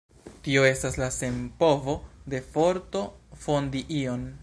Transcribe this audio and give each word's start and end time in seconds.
Tio 0.45 0.63
estas 0.69 0.97
la 1.01 1.09
senpovo 1.17 1.97
de 2.35 2.43
forto 2.57 3.07
fondi 3.47 3.89
ion. 4.05 4.31